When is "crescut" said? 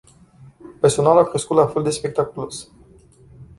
1.35-1.57